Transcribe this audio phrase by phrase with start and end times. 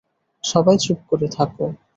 [0.43, 1.65] সবাই চুপ করে থাকো।